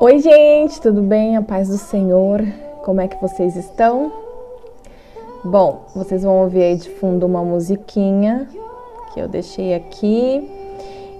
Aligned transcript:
Oi, 0.00 0.18
gente, 0.18 0.80
tudo 0.80 1.00
bem? 1.00 1.36
A 1.36 1.42
paz 1.42 1.68
do 1.68 1.78
Senhor. 1.78 2.44
Como 2.84 3.00
é 3.00 3.06
que 3.06 3.20
vocês 3.20 3.54
estão? 3.56 4.12
Bom, 5.44 5.82
vocês 5.94 6.22
vão 6.22 6.42
ouvir 6.42 6.62
aí 6.62 6.76
de 6.76 6.90
fundo 6.90 7.24
uma 7.24 7.42
musiquinha 7.42 8.48
que 9.12 9.20
eu 9.20 9.28
deixei 9.28 9.74
aqui. 9.74 10.48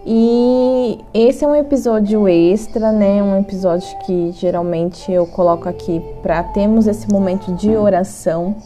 E 0.05 0.99
esse 1.15 1.45
é 1.45 1.49
um 1.49 1.55
episódio 1.55 2.29
extra, 2.29 2.91
né? 2.91 3.23
Um 3.23 3.39
episódio 3.39 3.89
que 4.01 4.33
geralmente 4.33 5.13
eu 5.13 5.27
coloco 5.29 5.69
aqui 5.69 6.03
para 6.23 6.43
termos 6.43 6.89
esse 6.89 7.09
momento 7.09 7.53
de 7.55 7.77
oração. 7.77 8.57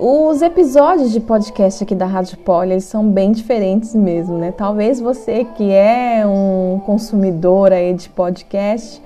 Os 0.00 0.42
episódios 0.42 1.10
de 1.10 1.18
podcast 1.18 1.82
aqui 1.82 1.92
da 1.92 2.06
Rádio 2.06 2.38
Poli, 2.38 2.70
eles 2.70 2.84
são 2.84 3.10
bem 3.10 3.32
diferentes 3.32 3.96
mesmo, 3.96 4.38
né? 4.38 4.52
Talvez 4.52 5.00
você 5.00 5.44
que 5.44 5.72
é 5.72 6.24
um 6.24 6.80
consumidor 6.86 7.72
aí 7.72 7.92
de 7.92 8.08
podcast, 8.08 9.02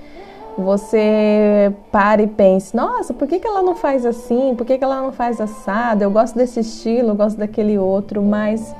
você 0.55 1.73
pare 1.91 2.25
e 2.25 2.27
pense, 2.27 2.75
nossa, 2.75 3.11
por 3.11 3.27
que, 3.27 3.39
que 3.39 3.47
ela 3.47 3.63
não 3.63 3.75
faz 3.75 4.05
assim? 4.05 4.53
Por 4.55 4.67
que, 4.67 4.77
que 4.77 4.83
ela 4.83 5.01
não 5.01 5.11
faz 5.11 5.41
assado? 5.41 6.03
Eu 6.03 6.11
gosto 6.11 6.35
desse 6.35 6.59
estilo, 6.59 7.09
eu 7.09 7.15
gosto 7.15 7.39
daquele 7.39 7.75
outro, 7.75 8.21
mas 8.21 8.75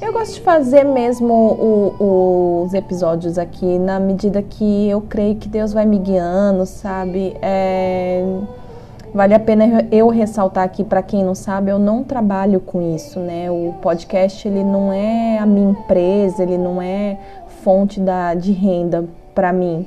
eu 0.00 0.12
gosto 0.12 0.34
de 0.34 0.42
fazer 0.42 0.84
mesmo 0.84 1.34
o, 1.34 2.62
os 2.66 2.72
episódios 2.72 3.36
aqui 3.36 3.80
na 3.80 3.98
medida 3.98 4.40
que 4.42 4.88
eu 4.88 5.00
creio 5.00 5.34
que 5.34 5.48
Deus 5.48 5.72
vai 5.72 5.86
me 5.86 5.98
guiando, 5.98 6.64
sabe? 6.66 7.36
É 7.42 8.24
Vale 9.14 9.34
a 9.34 9.40
pena 9.40 9.86
eu 9.92 10.08
ressaltar 10.08 10.64
aqui 10.64 10.82
para 10.82 11.02
quem 11.02 11.22
não 11.22 11.34
sabe, 11.34 11.70
eu 11.70 11.78
não 11.78 12.02
trabalho 12.02 12.60
com 12.60 12.94
isso, 12.94 13.20
né? 13.20 13.50
O 13.50 13.74
podcast 13.82 14.48
ele 14.48 14.64
não 14.64 14.90
é 14.90 15.38
a 15.38 15.44
minha 15.44 15.70
empresa, 15.70 16.42
ele 16.42 16.56
não 16.56 16.80
é 16.80 17.18
fonte 17.62 18.00
da, 18.00 18.32
de 18.32 18.52
renda 18.52 19.04
para 19.34 19.52
mim. 19.52 19.86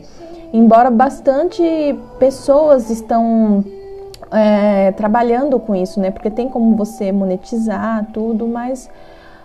Embora 0.53 0.91
bastante 0.91 1.63
pessoas 2.19 2.91
estão 2.91 3.65
é, 4.31 4.91
trabalhando 4.91 5.59
com 5.59 5.73
isso, 5.75 5.99
né? 5.99 6.11
Porque 6.11 6.29
tem 6.29 6.47
como 6.47 6.75
você 6.75 7.11
monetizar 7.11 8.07
tudo, 8.13 8.47
mas 8.47 8.87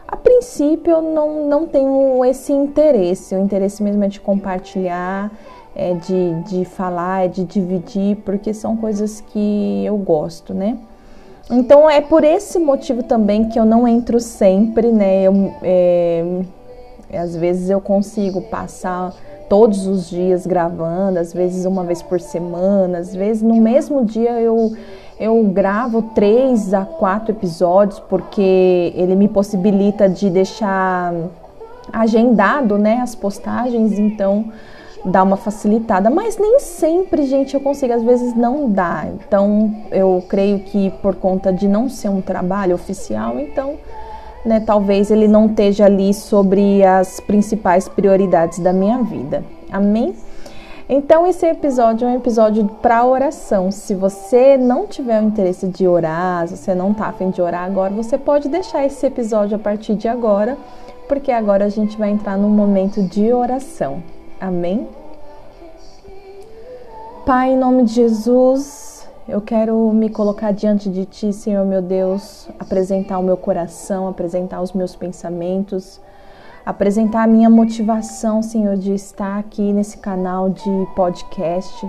a 0.07 0.15
princípio 0.15 0.91
eu 0.93 1.01
não, 1.01 1.47
não 1.47 1.67
tenho 1.67 2.23
esse 2.27 2.53
interesse. 2.53 3.35
O 3.35 3.39
interesse 3.41 3.83
mesmo 3.83 4.05
é 4.05 4.09
de 4.09 4.21
compartilhar 4.21 5.31
é 5.81 5.95
de, 5.95 6.43
de 6.43 6.65
falar, 6.67 7.25
é 7.25 7.29
de 7.29 7.43
dividir, 7.43 8.17
porque 8.17 8.53
são 8.53 8.77
coisas 8.77 9.23
que 9.23 9.83
eu 9.83 9.97
gosto, 9.97 10.53
né? 10.53 10.77
Então 11.51 11.89
é 11.89 12.03
por 12.03 12.23
esse 12.23 12.59
motivo 12.59 13.03
também 13.03 13.49
que 13.49 13.59
eu 13.59 13.65
não 13.65 13.89
entro 13.89 14.21
sempre, 14.21 14.93
né? 14.93 15.23
Eu, 15.23 15.55
é, 15.63 16.43
às 17.15 17.35
vezes 17.35 17.71
eu 17.71 17.81
consigo 17.81 18.43
passar 18.43 19.15
todos 19.49 19.87
os 19.87 20.11
dias 20.11 20.47
gravando, 20.47 21.19
às 21.19 21.33
vezes 21.33 21.65
uma 21.65 21.83
vez 21.83 22.03
por 22.03 22.21
semana, 22.21 22.99
às 22.99 23.15
vezes 23.15 23.43
no 23.43 23.57
mesmo 23.57 24.05
dia 24.05 24.39
eu, 24.39 24.77
eu 25.19 25.43
gravo 25.45 26.03
três 26.15 26.75
a 26.75 26.85
quatro 26.85 27.33
episódios, 27.33 27.99
porque 28.01 28.93
ele 28.95 29.17
me 29.17 29.29
possibilita 29.29 30.11
de 30.11 30.29
deixar 30.29 31.15
agendado 31.91 32.77
né, 32.77 33.01
as 33.03 33.15
postagens, 33.15 33.99
então 33.99 34.45
dá 35.05 35.23
uma 35.23 35.37
facilitada, 35.37 36.11
mas 36.11 36.39
nem 36.39 36.59
sempre, 36.61 37.25
gente, 37.25 37.55
eu 37.55 37.61
consigo, 37.61 37.93
às 37.93 38.03
vezes 38.03 38.35
não 38.35 38.71
dá. 38.71 39.07
Então, 39.15 39.75
eu 39.91 40.23
creio 40.29 40.61
que 40.61 40.91
por 41.03 41.15
conta 41.15 41.53
de 41.53 41.67
não 41.69 41.89
ser 41.89 42.09
um 42.09 42.21
trabalho 42.21 42.75
oficial, 42.75 43.39
então, 43.39 43.75
né, 44.45 44.61
talvez 44.61 45.11
ele 45.11 45.29
não 45.29 45.47
esteja 45.47 45.87
ali 45.87 46.13
sobre 46.13 46.85
as 46.85 47.21
principais 47.21 47.89
prioridades 47.89 48.59
da 48.59 48.73
minha 48.73 48.99
vida. 49.03 49.45
Amém? 49.71 50.15
Então, 50.93 51.25
esse 51.25 51.47
episódio 51.47 52.07
é 52.07 52.11
um 52.11 52.17
episódio 52.17 52.67
para 52.83 53.05
oração. 53.05 53.71
Se 53.71 53.95
você 53.95 54.57
não 54.57 54.89
tiver 54.89 55.23
o 55.23 55.25
interesse 55.25 55.69
de 55.69 55.87
orar, 55.87 56.49
se 56.49 56.57
você 56.57 56.75
não 56.75 56.91
está 56.91 57.07
afim 57.07 57.31
de 57.31 57.41
orar 57.41 57.63
agora, 57.63 57.95
você 57.95 58.19
pode 58.19 58.49
deixar 58.49 58.85
esse 58.85 59.07
episódio 59.07 59.55
a 59.55 59.59
partir 59.59 59.95
de 59.95 60.09
agora, 60.09 60.59
porque 61.09 61.31
agora 61.31 61.65
a 61.65 61.69
gente 61.69 61.97
vai 61.97 62.11
entrar 62.11 62.37
num 62.37 62.49
momento 62.49 63.03
de 63.05 63.33
oração. 63.33 64.03
Amém? 64.41 64.89
Pai, 67.27 67.53
em 67.53 67.59
nome 67.59 67.85
de 67.85 67.93
Jesus, 67.93 69.07
eu 69.29 69.41
quero 69.43 69.93
me 69.93 70.09
colocar 70.09 70.51
diante 70.51 70.89
de 70.89 71.05
Ti, 71.05 71.31
Senhor 71.31 71.67
meu 71.67 71.83
Deus, 71.83 72.49
apresentar 72.59 73.19
o 73.19 73.23
meu 73.23 73.37
coração, 73.37 74.09
apresentar 74.09 74.63
os 74.63 74.73
meus 74.73 74.97
pensamentos, 74.97 76.01
apresentar 76.65 77.25
a 77.25 77.27
minha 77.27 77.51
motivação, 77.51 78.43
Senhor, 78.43 78.79
de 78.79 78.95
estar 78.95 79.39
aqui 79.39 79.75
nesse 79.75 79.99
canal 79.99 80.49
de 80.49 80.89
podcast. 80.97 81.87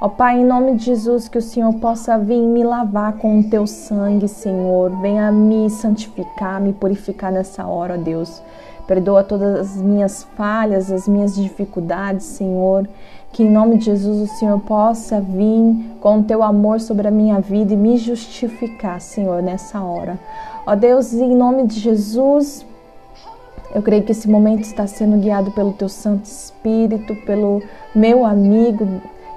Ó 0.00 0.08
Pai, 0.08 0.40
em 0.40 0.44
nome 0.44 0.76
de 0.76 0.86
Jesus, 0.86 1.28
que 1.28 1.38
o 1.38 1.42
Senhor 1.42 1.74
possa 1.74 2.18
vir 2.18 2.40
me 2.40 2.64
lavar 2.64 3.18
com 3.18 3.38
o 3.38 3.44
Teu 3.44 3.66
sangue, 3.66 4.26
Senhor. 4.26 4.90
Venha 5.02 5.30
me 5.30 5.68
santificar, 5.68 6.58
me 6.58 6.72
purificar 6.72 7.30
nessa 7.30 7.66
hora, 7.66 7.94
ó 7.94 7.96
Deus. 7.98 8.42
Perdoa 8.92 9.24
todas 9.24 9.58
as 9.58 9.76
minhas 9.78 10.22
falhas, 10.36 10.92
as 10.92 11.08
minhas 11.08 11.34
dificuldades, 11.34 12.26
Senhor. 12.26 12.86
Que 13.32 13.42
em 13.42 13.50
nome 13.50 13.78
de 13.78 13.86
Jesus 13.86 14.30
o 14.30 14.34
Senhor 14.36 14.60
possa 14.60 15.18
vir 15.18 15.96
com 15.98 16.18
o 16.18 16.22
teu 16.22 16.42
amor 16.42 16.78
sobre 16.78 17.08
a 17.08 17.10
minha 17.10 17.40
vida 17.40 17.72
e 17.72 17.76
me 17.76 17.96
justificar, 17.96 19.00
Senhor, 19.00 19.42
nessa 19.42 19.80
hora. 19.80 20.20
Ó 20.66 20.74
Deus, 20.74 21.14
em 21.14 21.34
nome 21.34 21.66
de 21.66 21.80
Jesus, 21.80 22.66
eu 23.74 23.80
creio 23.80 24.02
que 24.02 24.12
esse 24.12 24.28
momento 24.28 24.64
está 24.64 24.86
sendo 24.86 25.16
guiado 25.16 25.52
pelo 25.52 25.72
teu 25.72 25.88
Santo 25.88 26.26
Espírito, 26.26 27.16
pelo 27.24 27.62
meu 27.94 28.26
amigo 28.26 28.86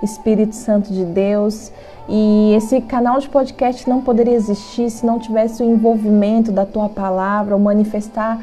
Espírito 0.03 0.53
Santo 0.53 0.91
de 0.91 1.05
Deus. 1.05 1.71
E 2.09 2.53
esse 2.57 2.81
canal 2.81 3.21
de 3.21 3.29
podcast 3.29 3.89
não 3.89 4.01
poderia 4.01 4.35
existir 4.35 4.89
se 4.89 5.05
não 5.05 5.17
tivesse 5.17 5.63
o 5.63 5.65
envolvimento 5.65 6.51
da 6.51 6.65
tua 6.65 6.89
palavra, 6.89 7.55
o 7.55 7.59
manifestar 7.59 8.37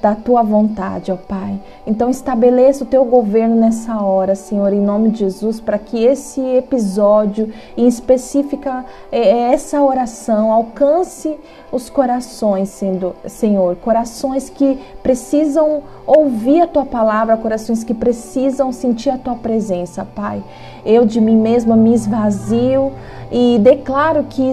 da 0.00 0.14
tua 0.14 0.42
vontade, 0.42 1.10
ó 1.10 1.16
Pai. 1.16 1.58
Então 1.86 2.08
estabeleça 2.08 2.84
o 2.84 2.86
teu 2.86 3.04
governo 3.04 3.56
nessa 3.56 4.00
hora, 4.00 4.34
Senhor, 4.34 4.72
em 4.72 4.80
nome 4.80 5.10
de 5.10 5.20
Jesus, 5.20 5.60
para 5.60 5.78
que 5.78 6.04
esse 6.04 6.40
episódio, 6.40 7.52
em 7.76 7.86
específica 7.88 8.84
é, 9.10 9.18
é 9.18 9.52
essa 9.52 9.82
oração, 9.82 10.52
alcance 10.52 11.36
os 11.72 11.90
corações, 11.90 12.80
Senhor, 13.26 13.76
corações 13.76 14.48
que 14.48 14.78
precisam 15.02 15.82
ouvir 16.06 16.62
a 16.62 16.66
tua 16.66 16.84
palavra, 16.84 17.36
corações 17.36 17.82
que 17.82 17.92
precisam 17.92 18.72
sentir 18.72 19.10
a 19.10 19.18
tua 19.18 19.34
presença, 19.34 20.06
Pai. 20.14 20.42
Eu 20.84 21.04
de 21.04 21.20
mim 21.20 21.36
mesma 21.36 21.76
me 21.76 21.92
esvazio 21.92 22.92
e 23.30 23.58
declaro 23.58 24.24
que 24.24 24.50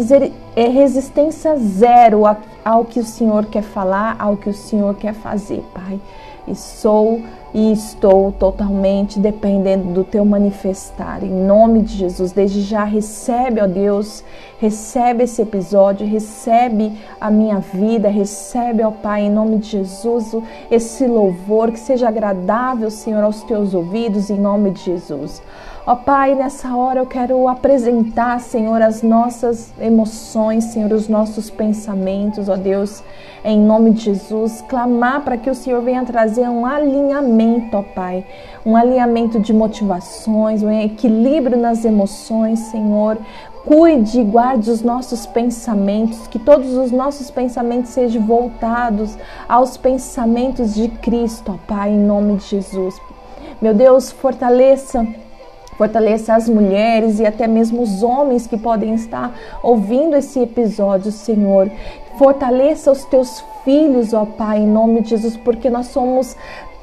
é 0.56 0.68
resistência 0.68 1.56
zero 1.58 2.26
ao 2.66 2.84
que 2.84 3.00
o 3.00 3.06
Senhor 3.06 3.46
quer 3.46 3.62
falar, 3.62 4.16
ao 4.18 4.36
que 4.36 4.50
o 4.50 4.54
Senhor 4.54 4.96
quer 4.96 5.14
fazer, 5.14 5.64
Pai. 5.72 6.00
E 6.48 6.56
sou 6.56 7.22
e 7.54 7.72
estou 7.72 8.34
totalmente 8.34 9.18
dependendo 9.18 9.94
do 9.94 10.04
teu 10.04 10.26
manifestar. 10.26 11.24
Em 11.24 11.32
nome 11.32 11.82
de 11.84 11.96
Jesus, 11.96 12.34
desde 12.34 12.62
já 12.62 12.84
recebe, 12.84 13.62
ó 13.62 13.66
Deus, 13.66 14.26
recebe 14.60 15.24
esse 15.24 15.42
episódio, 15.42 16.06
recebe 16.06 16.92
a 17.20 17.32
minha 17.32 17.60
vida, 17.60 18.10
recebe, 18.10 18.84
ó 18.84 18.92
Pai, 18.92 19.22
em 19.22 19.32
nome 19.32 19.60
de 19.60 19.70
Jesus, 19.70 20.36
esse 20.70 21.08
louvor 21.08 21.72
que 21.72 21.80
seja 21.80 22.10
agradável, 22.10 22.92
Senhor, 22.92 23.24
aos 23.24 23.42
teus 23.44 23.74
ouvidos, 23.74 24.30
em 24.30 24.38
nome 24.38 24.72
de 24.72 24.84
Jesus. 24.84 25.42
Ó 25.88 25.96
Pai, 25.96 26.34
nessa 26.34 26.76
hora 26.76 27.02
eu 27.02 27.06
quero 27.06 27.48
apresentar, 27.48 28.40
Senhor, 28.40 28.82
as 28.82 29.04
nossas 29.04 29.72
emoções, 29.80 30.64
Senhor, 30.64 30.92
os 30.92 31.08
nossos 31.08 31.52
pensamentos, 31.52 32.50
ó 32.50 32.56
Deus, 32.56 33.04
em 33.44 33.60
nome 33.60 33.92
de 33.92 34.06
Jesus, 34.06 34.64
clamar 34.68 35.22
para 35.22 35.38
que 35.38 35.48
o 35.48 35.54
Senhor 35.54 35.84
venha 35.84 36.04
trazer 36.04 36.50
um 36.50 36.66
alinhamento, 36.66 37.78
ó 37.78 37.84
Pai, 37.84 38.26
um 38.66 38.76
alinhamento 38.76 39.40
de 39.40 39.54
motivações, 39.54 40.64
um 40.64 40.72
equilíbrio 40.72 41.56
nas 41.56 41.86
emoções, 41.86 42.58
Senhor. 42.72 43.20
Cuide 43.64 44.22
e 44.22 44.24
guarde 44.24 44.72
os 44.72 44.82
nossos 44.82 45.28
pensamentos, 45.28 46.26
que 46.26 46.40
todos 46.40 46.74
os 46.74 46.92
nossos 46.92 47.30
pensamentos 47.30 47.92
sejam 47.92 48.26
voltados 48.26 49.16
aos 49.48 49.78
pensamentos 49.78 50.74
de 50.74 50.88
Cristo, 50.88 51.52
ó 51.52 51.68
Pai, 51.68 51.92
em 51.92 52.00
nome 52.00 52.38
de 52.38 52.46
Jesus. 52.46 53.00
Meu 53.62 53.74
Deus, 53.74 54.12
fortaleça 54.12 55.06
Fortaleça 55.78 56.36
as 56.36 56.48
mulheres 56.48 57.20
e 57.20 57.26
até 57.26 57.48
mesmo 57.48 57.82
os 57.82 58.02
homens 58.02 58.48
que 58.48 58.58
podem 58.58 58.94
estar 58.94 59.36
ouvindo 59.62 60.16
esse 60.16 60.40
episódio, 60.40 61.12
Senhor. 61.12 61.70
Fortaleça 62.18 62.92
os 62.92 63.04
teus 63.06 63.44
filhos, 63.64 64.14
ó 64.14 64.26
Pai, 64.26 64.60
em 64.60 64.68
nome 64.68 65.02
de 65.02 65.10
Jesus, 65.10 65.36
porque 65.36 65.70
nós 65.70 65.88
somos 65.88 66.36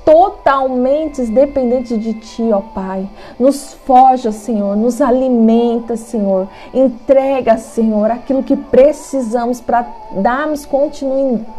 totalmente 0.04 1.22
dependentes 1.26 2.00
de 2.00 2.14
Ti, 2.14 2.50
ó 2.52 2.60
Pai. 2.60 3.08
Nos 3.38 3.74
forja, 3.74 4.32
Senhor, 4.32 4.76
nos 4.76 5.00
alimenta, 5.00 5.96
Senhor. 5.96 6.48
Entrega, 6.72 7.56
Senhor, 7.56 8.10
aquilo 8.10 8.42
que 8.42 8.56
precisamos 8.56 9.60
para 9.60 9.86
darmos 10.12 10.68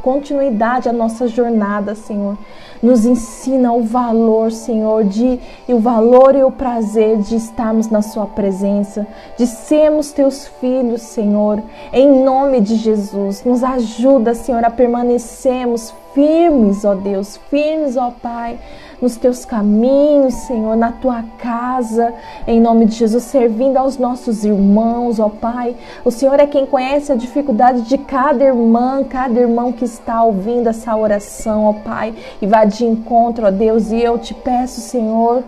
continuidade 0.01 0.89
à 0.89 0.93
nossa 0.93 1.27
jornada, 1.27 1.95
Senhor. 1.95 2.37
Nos 2.81 3.05
ensina 3.05 3.71
o 3.71 3.81
valor, 3.81 4.51
Senhor, 4.51 5.05
de 5.05 5.39
e 5.67 5.73
o 5.73 5.79
valor 5.79 6.35
e 6.35 6.43
o 6.43 6.51
prazer 6.51 7.17
de 7.17 7.37
estarmos 7.37 7.89
na 7.89 8.01
Sua 8.01 8.25
presença, 8.25 9.07
de 9.37 9.47
sermos 9.47 10.11
Teus 10.11 10.47
filhos, 10.59 11.01
Senhor. 11.01 11.63
Em 11.93 12.23
nome 12.23 12.59
de 12.59 12.75
Jesus, 12.75 13.43
nos 13.45 13.63
ajuda, 13.63 14.35
Senhor, 14.35 14.65
a 14.65 14.69
permanecermos 14.69 15.93
firmes, 16.13 16.85
ó 16.85 16.95
Deus, 16.95 17.37
firmes, 17.49 17.97
ó 17.97 18.11
Pai, 18.11 18.59
nos 19.01 19.17
teus 19.17 19.43
caminhos, 19.43 20.33
Senhor, 20.33 20.75
na 20.75 20.91
tua 20.91 21.23
casa, 21.37 22.13
em 22.47 22.61
nome 22.61 22.85
de 22.85 22.95
Jesus, 22.95 23.23
servindo 23.23 23.77
aos 23.77 23.97
nossos 23.97 24.45
irmãos, 24.45 25.19
ó 25.19 25.29
Pai. 25.29 25.75
O 26.05 26.11
Senhor 26.11 26.39
é 26.39 26.47
quem 26.47 26.65
conhece 26.65 27.11
a 27.11 27.15
dificuldade 27.15 27.81
de 27.81 27.97
cada 27.97 28.43
irmã, 28.43 29.03
cada 29.03 29.39
irmão 29.39 29.71
que 29.71 29.85
está 29.85 30.23
ouvindo 30.23 30.67
essa 30.67 30.95
oração, 30.95 31.65
ó 31.65 31.73
Pai, 31.73 32.13
e 32.41 32.47
vai 32.47 32.65
de 32.67 32.85
encontro, 32.85 33.45
ó 33.45 33.51
Deus, 33.51 33.91
e 33.91 34.01
eu 34.01 34.17
te 34.17 34.33
peço, 34.33 34.79
Senhor, 34.79 35.43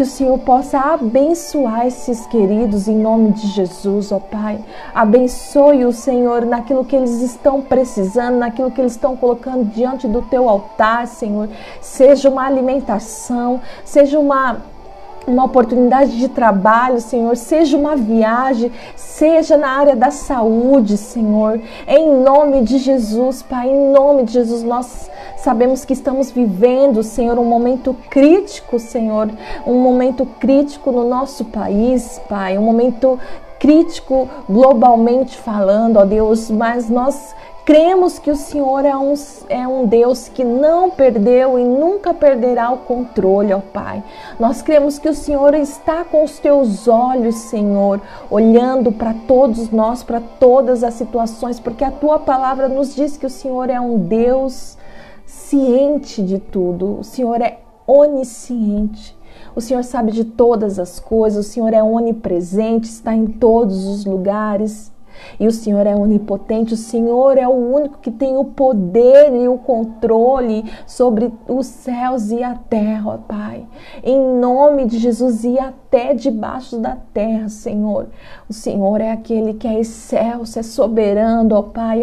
que 0.00 0.04
o 0.04 0.06
Senhor 0.06 0.38
possa 0.38 0.78
abençoar 0.78 1.86
esses 1.86 2.24
queridos 2.24 2.88
em 2.88 2.96
nome 2.96 3.32
de 3.32 3.48
Jesus, 3.48 4.10
ó 4.10 4.18
Pai. 4.18 4.58
Abençoe 4.94 5.84
o 5.84 5.92
Senhor 5.92 6.46
naquilo 6.46 6.86
que 6.86 6.96
eles 6.96 7.20
estão 7.20 7.60
precisando, 7.60 8.38
naquilo 8.38 8.70
que 8.70 8.80
eles 8.80 8.92
estão 8.92 9.14
colocando 9.14 9.62
diante 9.66 10.08
do 10.08 10.22
teu 10.22 10.48
altar, 10.48 11.06
Senhor. 11.06 11.50
Seja 11.82 12.30
uma 12.30 12.46
alimentação, 12.46 13.60
seja 13.84 14.18
uma 14.18 14.62
uma 15.30 15.44
oportunidade 15.44 16.18
de 16.18 16.28
trabalho, 16.28 17.00
Senhor, 17.00 17.36
seja 17.36 17.76
uma 17.76 17.96
viagem, 17.96 18.70
seja 18.96 19.56
na 19.56 19.68
área 19.68 19.96
da 19.96 20.10
saúde, 20.10 20.96
Senhor, 20.96 21.60
em 21.86 22.22
nome 22.22 22.62
de 22.62 22.78
Jesus, 22.78 23.42
Pai, 23.42 23.68
em 23.68 23.92
nome 23.92 24.24
de 24.24 24.32
Jesus, 24.32 24.62
nós 24.62 25.10
sabemos 25.36 25.84
que 25.84 25.92
estamos 25.92 26.30
vivendo, 26.30 27.02
Senhor, 27.02 27.38
um 27.38 27.44
momento 27.44 27.96
crítico, 28.10 28.78
Senhor, 28.78 29.30
um 29.66 29.80
momento 29.80 30.26
crítico 30.38 30.90
no 30.90 31.08
nosso 31.08 31.44
país, 31.46 32.20
Pai, 32.28 32.58
um 32.58 32.62
momento 32.62 33.18
crítico 33.58 34.28
globalmente 34.48 35.36
falando, 35.36 35.98
ó 35.98 36.04
Deus, 36.04 36.50
mas 36.50 36.88
nós 36.88 37.34
Cremos 37.64 38.18
que 38.18 38.30
o 38.30 38.36
Senhor 38.36 38.84
é 38.84 38.96
um, 38.96 39.14
é 39.48 39.68
um 39.68 39.86
Deus 39.86 40.28
que 40.28 40.42
não 40.42 40.90
perdeu 40.90 41.58
e 41.58 41.64
nunca 41.64 42.14
perderá 42.14 42.70
o 42.70 42.78
controle, 42.78 43.52
ó 43.52 43.60
Pai. 43.60 44.02
Nós 44.38 44.62
cremos 44.62 44.98
que 44.98 45.08
o 45.08 45.14
Senhor 45.14 45.54
está 45.54 46.04
com 46.04 46.24
os 46.24 46.38
teus 46.38 46.88
olhos, 46.88 47.34
Senhor, 47.36 48.00
olhando 48.30 48.90
para 48.90 49.14
todos 49.26 49.70
nós, 49.70 50.02
para 50.02 50.20
todas 50.20 50.82
as 50.82 50.94
situações, 50.94 51.60
porque 51.60 51.84
a 51.84 51.90
tua 51.90 52.18
palavra 52.18 52.68
nos 52.68 52.94
diz 52.94 53.16
que 53.16 53.26
o 53.26 53.30
Senhor 53.30 53.68
é 53.68 53.80
um 53.80 53.98
Deus 53.98 54.78
ciente 55.26 56.22
de 56.22 56.38
tudo, 56.38 56.98
o 57.00 57.04
Senhor 57.04 57.40
é 57.40 57.60
onisciente. 57.86 59.18
O 59.54 59.60
Senhor 59.60 59.82
sabe 59.82 60.12
de 60.12 60.24
todas 60.24 60.78
as 60.78 61.00
coisas, 61.00 61.46
o 61.46 61.48
Senhor 61.48 61.72
é 61.72 61.82
onipresente, 61.82 62.88
está 62.88 63.14
em 63.14 63.26
todos 63.26 63.86
os 63.86 64.04
lugares. 64.04 64.92
E 65.38 65.46
o 65.46 65.52
Senhor 65.52 65.86
é 65.86 65.94
onipotente, 65.94 66.74
o 66.74 66.76
Senhor 66.76 67.38
é 67.38 67.46
o 67.46 67.52
único 67.52 67.98
que 67.98 68.10
tem 68.10 68.36
o 68.36 68.44
poder 68.44 69.32
e 69.34 69.48
o 69.48 69.58
controle 69.58 70.64
sobre 70.86 71.32
os 71.48 71.66
céus 71.66 72.30
e 72.30 72.42
a 72.42 72.54
terra, 72.54 73.14
ó 73.14 73.16
Pai. 73.16 73.66
Em 74.02 74.20
nome 74.38 74.86
de 74.86 74.98
Jesus 74.98 75.44
e 75.44 75.58
até 75.58 76.14
debaixo 76.14 76.78
da 76.78 76.96
terra, 77.12 77.48
Senhor. 77.48 78.08
O 78.48 78.52
Senhor 78.52 79.00
é 79.00 79.10
aquele 79.10 79.54
que 79.54 79.66
é 79.66 79.78
excelso, 79.78 80.58
é 80.58 80.62
soberano, 80.62 81.54
ó 81.54 81.62
Pai. 81.62 82.02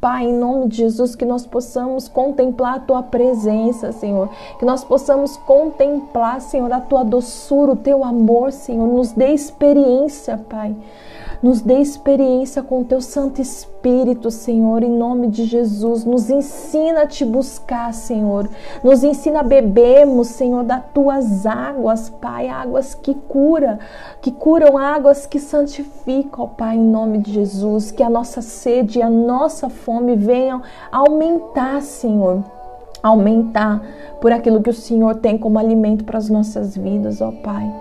Pai, 0.00 0.26
em 0.26 0.32
nome 0.32 0.68
de 0.68 0.76
Jesus, 0.76 1.16
que 1.16 1.24
nós 1.24 1.44
possamos 1.44 2.06
contemplar 2.06 2.76
a 2.76 2.80
tua 2.80 3.02
presença, 3.02 3.90
Senhor. 3.90 4.28
Que 4.58 4.64
nós 4.64 4.84
possamos 4.84 5.36
contemplar, 5.38 6.40
Senhor, 6.40 6.72
a 6.72 6.80
tua 6.80 7.02
doçura, 7.02 7.72
o 7.72 7.76
teu 7.76 8.04
amor, 8.04 8.52
Senhor. 8.52 8.86
Nos 8.86 9.10
dê 9.10 9.32
experiência, 9.58 10.38
Pai. 10.48 10.74
Nos 11.40 11.60
dê 11.60 11.78
experiência 11.78 12.62
com 12.62 12.80
o 12.80 12.84
teu 12.84 13.00
Santo 13.00 13.40
Espírito, 13.40 14.28
Senhor, 14.28 14.82
em 14.82 14.90
nome 14.90 15.28
de 15.28 15.44
Jesus. 15.44 16.04
Nos 16.04 16.30
ensina 16.30 17.02
a 17.02 17.06
te 17.06 17.24
buscar, 17.24 17.92
Senhor. 17.92 18.48
Nos 18.82 19.04
ensina 19.04 19.40
a 19.40 19.44
bebermos, 19.44 20.28
Senhor, 20.28 20.64
das 20.64 20.82
tuas 20.92 21.46
águas, 21.46 22.10
Pai, 22.10 22.48
águas 22.48 22.94
que 22.94 23.14
curam, 23.14 23.78
que 24.20 24.32
curam, 24.32 24.76
águas 24.76 25.26
que 25.26 25.38
santificam, 25.38 26.48
Pai, 26.48 26.76
em 26.76 26.84
nome 26.84 27.18
de 27.18 27.32
Jesus. 27.32 27.92
Que 27.92 28.02
a 28.02 28.10
nossa 28.10 28.42
sede 28.42 28.98
e 28.98 29.02
a 29.02 29.10
nossa 29.10 29.68
fome 29.68 30.16
venham 30.16 30.62
aumentar, 30.90 31.82
Senhor 31.82 32.44
aumentar 33.00 33.80
por 34.20 34.32
aquilo 34.32 34.60
que 34.60 34.70
o 34.70 34.74
Senhor 34.74 35.14
tem 35.14 35.38
como 35.38 35.56
alimento 35.56 36.02
para 36.04 36.18
as 36.18 36.28
nossas 36.28 36.76
vidas, 36.76 37.20
ó 37.20 37.30
Pai. 37.30 37.72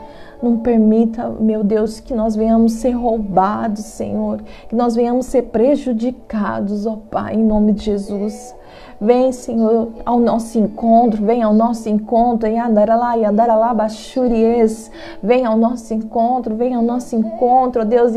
Não 0.41 0.57
permita, 0.57 1.29
meu 1.29 1.63
Deus, 1.63 1.99
que 1.99 2.13
nós 2.13 2.35
venhamos 2.35 2.73
ser 2.73 2.91
roubados, 2.91 3.85
Senhor, 3.85 4.41
que 4.69 4.75
nós 4.75 4.95
venhamos 4.95 5.25
ser 5.25 5.43
prejudicados, 5.43 6.85
ó 6.85 6.97
Pai, 7.09 7.35
em 7.35 7.43
nome 7.43 7.73
de 7.73 7.85
Jesus. 7.85 8.55
Vem, 8.99 9.31
Senhor, 9.31 9.89
ao 10.03 10.19
nosso 10.19 10.57
encontro, 10.57 11.23
vem 11.23 11.43
ao 11.43 11.53
nosso 11.53 11.87
encontro. 11.87 12.47
Vem 15.21 15.45
ao 15.45 15.57
nosso 15.57 15.93
encontro, 15.93 16.55
vem 16.55 16.73
ao 16.73 16.81
nosso 16.81 17.15
encontro, 17.15 17.85
Deus. 17.85 18.13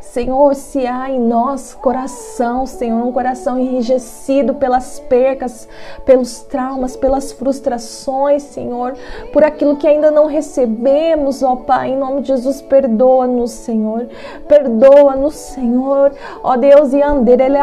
Senhor, 0.00 0.54
se 0.54 0.86
há 0.86 1.10
em 1.10 1.18
nós 1.18 1.72
coração, 1.72 2.66
Senhor, 2.66 3.02
um 3.02 3.12
coração 3.12 3.58
enrijecido 3.58 4.54
pelas 4.54 5.00
percas, 5.00 5.66
pelos 6.04 6.42
traumas, 6.42 6.94
pelas 6.94 7.32
frustrações, 7.32 8.42
Senhor, 8.42 8.94
por 9.32 9.42
aquilo 9.42 9.76
que 9.76 9.86
ainda 9.86 10.10
não 10.10 10.26
recebemos, 10.26 11.42
ó 11.42 11.56
Pai, 11.56 11.92
em 11.92 11.96
nome 11.96 12.20
de 12.20 12.28
Jesus, 12.28 12.60
perdoa-nos, 12.60 13.52
Senhor. 13.52 14.06
Perdoa-nos, 14.46 15.34
Senhor. 15.34 16.12
Ó 16.42 16.56
Deus, 16.56 16.92
e 16.92 17.00
anderele 17.00 17.56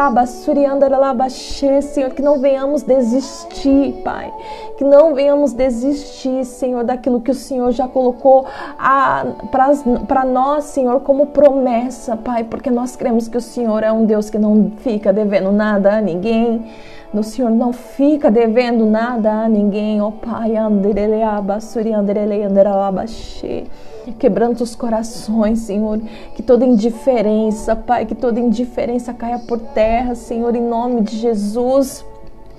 Senhor, 1.82 2.10
que 2.10 2.22
não 2.22 2.38
venhamos 2.38 2.82
desistir, 2.82 4.00
Pai. 4.04 4.32
Que 4.76 4.84
não 4.84 5.14
venhamos 5.14 5.52
desistir, 5.52 6.44
Senhor, 6.44 6.84
daquilo 6.84 7.20
que 7.20 7.30
o 7.30 7.34
Senhor 7.34 7.70
já 7.72 7.86
colocou 7.86 8.46
para 10.08 10.24
nós, 10.24 10.64
Senhor, 10.64 11.00
como 11.00 11.26
promessa, 11.26 12.16
Pai, 12.16 12.44
porque 12.44 12.70
nós 12.70 12.96
cremos 12.96 13.28
que 13.28 13.36
o 13.36 13.40
Senhor 13.40 13.82
é 13.82 13.92
um 13.92 14.04
Deus 14.04 14.30
que 14.30 14.38
não 14.38 14.72
fica 14.78 15.12
devendo 15.12 15.52
nada 15.52 15.98
a 15.98 16.00
ninguém. 16.00 16.64
O 17.12 17.24
Senhor 17.24 17.50
não 17.50 17.72
fica 17.72 18.30
devendo 18.30 18.86
nada 18.86 19.32
a 19.32 19.48
ninguém, 19.48 20.00
ó 20.00 20.12
Pai. 20.12 20.52
Quebrando 24.16 24.60
os 24.60 24.76
corações, 24.76 25.58
Senhor. 25.60 26.00
Que 26.36 26.42
toda 26.42 26.64
indiferença, 26.64 27.74
Pai, 27.74 28.06
que 28.06 28.14
toda 28.14 28.38
indiferença 28.38 29.12
caia 29.12 29.40
por 29.40 29.58
terra, 29.58 30.14
Senhor, 30.14 30.54
em 30.54 30.62
nome 30.62 31.00
de 31.00 31.16
Jesus. 31.16 32.04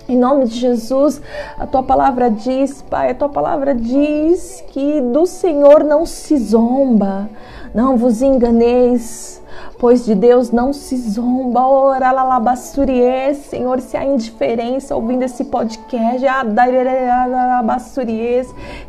Em 0.09 0.17
nome 0.17 0.45
de 0.45 0.59
Jesus, 0.59 1.21
a 1.57 1.65
tua 1.65 1.83
palavra 1.83 2.29
diz, 2.29 2.81
Pai, 2.81 3.11
a 3.11 3.15
tua 3.15 3.29
palavra 3.29 3.73
diz 3.73 4.61
que 4.71 4.99
do 4.99 5.25
Senhor 5.25 5.85
não 5.85 6.05
se 6.05 6.35
zomba, 6.37 7.29
não 7.73 7.95
vos 7.95 8.21
enganeis 8.21 9.40
pois 9.77 10.05
de 10.05 10.15
Deus 10.15 10.51
não 10.51 10.73
se 10.73 10.95
zomba. 10.97 11.65
Ora, 11.65 12.11
lalabassurie, 12.11 13.35
Senhor, 13.35 13.79
se 13.79 13.97
há 13.97 14.03
indiferença 14.03 14.95
ouvindo 14.95 15.23
esse 15.23 15.45
podcast, 15.45 16.25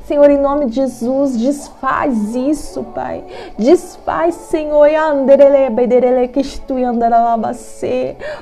Senhor, 0.04 0.30
em 0.30 0.38
nome 0.38 0.66
de 0.66 0.74
Jesus, 0.76 1.36
desfaz 1.36 2.34
isso, 2.34 2.82
Pai. 2.94 3.24
Desfaz, 3.58 4.34
Senhor, 4.34 4.88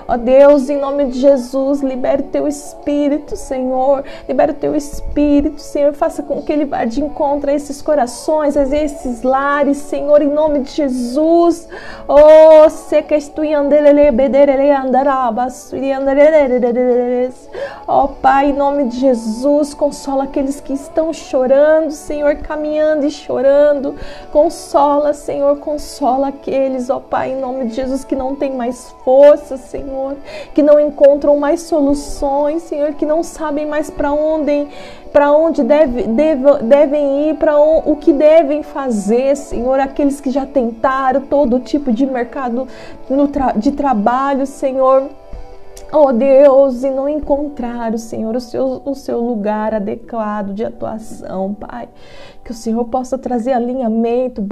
ó 0.09 0.17
Deus, 0.17 0.69
em 0.69 0.79
nome 0.79 1.07
de 1.07 1.21
Jesus, 1.21 1.81
libere 1.81 2.25
teu 2.25 2.49
espírito, 2.49 3.37
Senhor. 3.37 4.05
Libere 4.29 4.53
o 4.53 4.55
teu 4.55 4.75
espírito, 4.75 5.61
Senhor. 5.61 5.93
Faça 5.93 6.23
com 6.23 6.43
que 6.43 6.53
ele 6.53 6.65
vá 6.65 6.85
de 6.85 7.01
encontro 7.01 7.51
a 7.51 7.55
esses 7.55 7.83
corações, 7.83 8.57
a 8.57 8.63
esses 8.63 9.23
lares, 9.23 9.79
Senhor, 9.79 10.23
em 10.23 10.29
nome 10.29 10.61
de 10.61 10.71
Jesus. 10.71 11.69
Oh, 12.13 12.51
Oh, 12.63 12.69
se 12.69 13.01
que 13.03 13.17
bederele 14.13 14.71
andarabas, 14.71 15.73
Oh, 17.89 18.09
Pai, 18.09 18.51
em 18.51 18.53
nome 18.53 18.85
de 18.85 19.01
Jesus, 19.01 19.73
consola 19.73 20.25
aqueles 20.25 20.61
que 20.61 20.75
estão 20.75 21.11
chorando, 21.11 21.91
Senhor, 21.91 22.37
caminhando 22.37 23.07
e 23.07 23.11
chorando. 23.11 23.95
Consola, 24.31 25.15
Senhor, 25.15 25.59
consola 25.59 26.29
aqueles, 26.29 26.91
ó 26.91 26.99
oh, 26.99 27.01
Pai, 27.01 27.33
em 27.33 27.41
nome 27.41 27.67
de 27.67 27.77
Jesus, 27.77 28.05
que 28.05 28.15
não 28.15 28.37
tem 28.37 28.53
mais 28.53 28.95
força, 29.05 29.57
Senhor, 29.57 30.17
que 30.55 30.63
não 30.63 30.79
encontram 30.79 31.39
mais 31.39 31.63
soluções, 31.63 32.65
Senhor, 32.65 32.93
que 32.93 33.07
não 33.07 33.23
sabem 33.23 33.65
mais 33.65 33.89
para 33.89 34.13
onde 34.13 34.69
para 35.13 35.33
onde 35.33 35.65
deve, 35.65 36.05
deve, 36.05 36.63
devem 36.63 37.31
ir, 37.31 37.35
para 37.35 37.59
o 37.59 37.97
que 37.97 38.13
devem 38.13 38.63
fazer, 38.63 39.37
Senhor. 39.37 39.81
Aqueles 39.81 40.21
que 40.21 40.31
já 40.31 40.47
tentaram 40.47 41.23
todo 41.23 41.59
tipo 41.59 41.93
de 41.93 42.00
mercado 42.07 42.67
tra, 43.33 43.53
de 43.53 43.73
trabalho, 43.73 44.47
Senhor 44.47 45.09
oh 45.93 46.13
Deus, 46.13 46.83
e 46.85 46.91
não 46.91 47.09
encontraram, 47.09 47.99
Senhor, 47.99 48.37
o 48.37 48.41
seu, 48.41 48.83
o 48.85 48.95
seu 48.95 49.21
lugar 49.21 49.75
adequado 49.75 50.53
de 50.55 50.65
atuação, 50.65 51.55
Pai. 51.55 51.89
Que 52.51 52.55
o 52.55 52.59
Senhor 52.59 52.85
possa 52.87 53.17
trazer 53.17 53.53
alinhamento, 53.53 54.43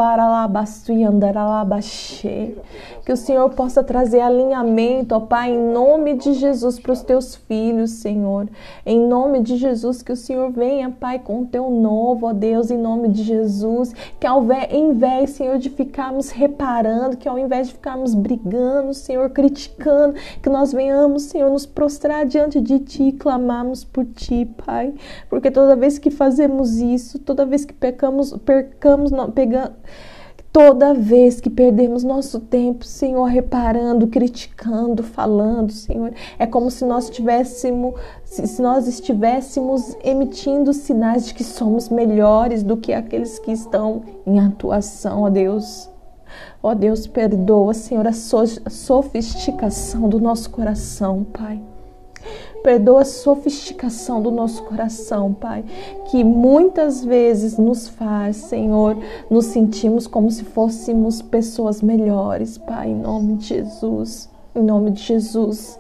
que 3.05 3.12
o 3.12 3.17
Senhor 3.17 3.50
possa 3.50 3.83
trazer 3.83 4.21
alinhamento, 4.21 5.17
ó 5.17 5.21
Pai, 5.21 5.50
em 5.50 5.73
nome 5.73 6.14
de 6.14 6.35
Jesus 6.35 6.78
para 6.78 6.93
os 6.93 7.02
teus 7.02 7.35
filhos, 7.35 7.90
Senhor. 7.90 8.47
Em 8.87 9.00
nome 9.00 9.40
de 9.40 9.57
Jesus, 9.57 10.00
que 10.00 10.12
o 10.12 10.17
Senhor 10.17 10.52
venha, 10.52 10.90
Pai, 10.90 11.19
com 11.19 11.40
o 11.40 11.47
teu 11.47 11.71
novo, 11.71 12.28
ó 12.28 12.33
Deus, 12.33 12.71
em 12.71 12.78
nome 12.78 13.09
de 13.09 13.25
Jesus. 13.25 13.93
Que 14.21 14.28
ao 14.28 14.47
invés, 14.71 15.31
Senhor, 15.31 15.59
de 15.59 15.69
ficarmos 15.69 16.31
reparando, 16.31 17.17
que 17.17 17.28
ao 17.28 17.37
invés 17.37 17.67
de 17.67 17.73
ficarmos 17.73 18.14
brigando, 18.14 18.95
Senhor, 18.95 19.31
criticando, 19.31 20.14
que 20.40 20.49
nós 20.49 20.73
venhamos, 20.73 21.25
Senhor, 21.25 21.50
nos 21.50 21.67
prostrar 21.67 22.26
diante 22.26 22.61
de 22.61 22.78
Ti 22.78 23.09
e 23.09 23.12
clamarmos 23.12 23.83
por 23.83 24.05
Ti, 24.05 24.49
Pai. 24.64 24.95
Porque 25.28 25.50
toda 25.50 25.75
vez 25.75 25.99
que 25.99 26.11
fazemos 26.11 26.78
isso, 26.78 27.19
toda 27.19 27.45
vez 27.45 27.64
que 27.64 27.73
pecamos, 27.92 28.35
percamos, 28.45 29.11
não, 29.11 29.30
pegamos 29.30 29.73
Toda 30.50 30.95
vez 30.95 31.40
que 31.40 31.50
perdemos 31.50 32.02
nosso 32.02 32.40
tempo, 32.40 32.85
Senhor, 32.85 33.26
reparando, 33.26 34.07
criticando, 34.07 35.02
falando, 35.02 35.71
Senhor, 35.71 36.12
é 36.38 36.47
como 36.47 36.71
se 36.71 36.87
nós 36.87 37.11
tivéssemos, 37.11 37.95
se 38.25 38.61
nós 38.62 38.88
estivéssemos 38.88 39.95
emitindo 40.02 40.73
sinais 40.73 41.26
de 41.26 41.35
que 41.35 41.45
somos 41.45 41.90
melhores 41.90 42.62
do 42.62 42.78
que 42.78 42.95
aqueles 42.95 43.38
que 43.38 43.52
estão 43.52 44.02
em 44.26 44.40
atuação, 44.40 45.23
ó 45.23 45.30
Deus. 45.30 45.90
Ó 46.62 46.75
Deus, 46.75 47.07
perdoa, 47.07 47.73
Senhor, 47.73 48.07
a 48.07 48.12
sofisticação 48.12 50.09
do 50.09 50.18
nosso 50.18 50.50
coração, 50.50 51.25
Pai. 51.25 51.61
Perdoa 52.62 53.03
a 53.03 53.05
sofisticação 53.05 54.21
do 54.21 54.31
nosso 54.31 54.62
coração, 54.65 55.33
Pai, 55.33 55.65
que 56.11 56.25
muitas 56.25 57.05
vezes 57.05 57.57
nos 57.57 57.88
faz, 57.88 58.37
Senhor, 58.37 58.97
nos 59.31 59.47
sentimos 59.47 60.07
como 60.07 60.31
se 60.31 60.45
fôssemos 60.45 61.23
pessoas 61.23 61.81
melhores, 61.81 62.59
Pai, 62.59 62.91
em 62.91 62.97
nome 62.97 63.37
de 63.37 63.47
Jesus. 63.47 64.29
Em 64.55 64.62
nome 64.62 64.91
de 64.91 65.03
Jesus, 65.03 65.79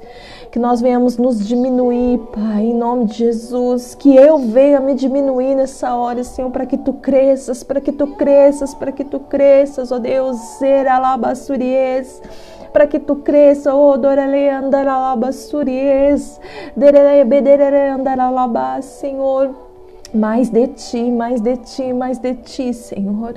que 0.52 0.58
nós 0.58 0.80
venhamos 0.80 1.16
nos 1.16 1.44
diminuir, 1.44 2.18
Pai, 2.32 2.66
em 2.66 2.74
nome 2.74 3.06
de 3.06 3.14
Jesus, 3.14 3.94
que 3.94 4.14
eu 4.14 4.38
venha 4.38 4.78
me 4.78 4.94
diminuir 4.94 5.56
nessa 5.56 5.96
hora, 5.96 6.22
Senhor, 6.22 6.50
para 6.52 6.64
que 6.64 6.76
tu 6.76 6.92
cresças, 6.92 7.64
para 7.64 7.80
que 7.80 7.90
tu 7.90 8.06
cresças, 8.08 8.74
para 8.74 8.92
que 8.92 9.04
tu 9.04 9.18
cresças, 9.18 9.90
ó 9.90 9.98
Deus, 9.98 10.36
ser 10.58 10.86
alabassuriez 10.86 12.22
para 12.72 12.86
que 12.86 12.98
tu 12.98 13.16
cresça, 13.16 13.74
oh, 13.74 13.96
dorele 13.96 14.48
andaralabasuries, 14.50 16.40
derele 16.76 17.24
bederele 17.24 17.88
andaralabas, 17.88 18.84
Senhor 18.84 19.67
mais 20.12 20.48
de 20.48 20.66
ti, 20.68 21.10
mais 21.10 21.40
de 21.40 21.56
ti, 21.56 21.92
mais 21.92 22.18
de 22.18 22.34
ti, 22.34 22.72
Senhor. 22.72 23.34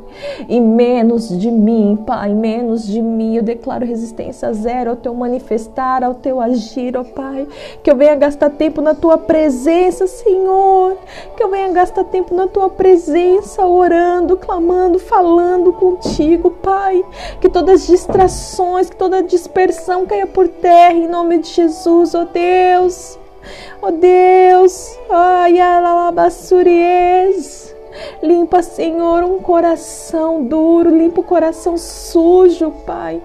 E 0.48 0.60
menos 0.60 1.30
de 1.30 1.52
mim, 1.52 1.98
Pai, 2.06 2.34
menos 2.34 2.86
de 2.86 3.02
mim. 3.02 3.36
Eu 3.36 3.44
declaro 3.44 3.86
resistência 3.86 4.54
zero 4.54 4.92
ao 4.92 4.96
teu 4.96 5.14
manifestar, 5.14 6.04
ao 6.04 6.14
teu 6.14 6.40
agir, 6.40 6.98
ó 6.98 7.04
Pai. 7.04 7.48
Que 7.84 7.92
eu 7.92 7.96
venha 7.96 8.16
gastar 8.16 8.50
tempo 8.50 8.82
na 8.82 8.94
tua 8.96 9.18
presença, 9.18 10.08
Senhor. 10.08 10.98
Que 11.36 11.44
eu 11.44 11.50
venha 11.50 11.72
gastar 11.72 12.04
tempo 12.06 12.34
na 12.34 12.48
tua 12.48 12.70
presença, 12.70 13.66
orando, 13.66 14.38
clamando, 14.38 15.00
falando 15.00 15.74
contigo, 15.74 16.52
Pai. 16.52 17.04
Que 17.40 17.50
todas 17.50 17.82
as 17.82 17.88
distrações, 17.88 18.90
que 18.90 18.96
toda 18.96 19.24
dispersão 19.24 20.06
caia 20.06 20.28
por 20.28 20.48
terra 20.48 20.94
em 20.94 21.08
nome 21.08 21.40
de 21.40 21.50
Jesus, 21.50 22.16
ó 22.16 22.26
Deus. 22.26 23.21
Oh 23.82 23.92
Deus, 23.92 24.98
ai, 25.10 25.60
alabassuries. 25.60 27.76
Limpa, 28.22 28.62
Senhor, 28.62 29.24
um 29.24 29.40
coração 29.40 30.44
duro, 30.44 30.96
limpa 30.96 31.22
o 31.22 31.24
coração 31.24 31.78
sujo, 31.78 32.72
Pai. 32.86 33.22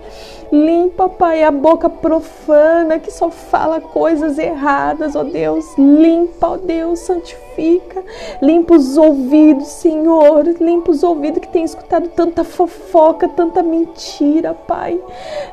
Limpa, 0.53 1.09
Pai, 1.09 1.43
a 1.43 1.51
boca 1.51 1.91
profana 1.91 3.01
que 3.01 3.11
só 3.11 3.31
fala 3.31 3.81
coisas 3.81 4.39
erradas, 4.39 5.17
ó 5.17 5.25
Deus. 5.25 5.77
Limpa, 5.77 6.51
ó 6.51 6.57
Deus, 6.57 7.01
santifica. 7.01 8.05
Limpa 8.41 8.77
os 8.77 8.97
ouvidos, 8.97 9.67
Senhor. 9.67 10.45
Limpa 10.61 10.93
os 10.93 11.03
ouvidos 11.03 11.41
que 11.41 11.49
tem 11.49 11.65
escutado 11.65 12.09
tanta 12.09 12.45
fofoca, 12.45 13.29
tanta 13.29 13.61
mentira, 13.61 14.55
Pai. 14.55 15.01